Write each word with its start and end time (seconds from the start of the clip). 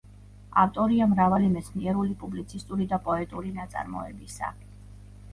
ავტორია 0.59 1.07
მრავალი 1.09 1.49
მეცნიერული 1.55 2.15
პუბლიცისტური 2.23 2.87
და 2.93 2.99
პოეტური 3.09 3.51
ნაწარმოებისა. 3.59 4.49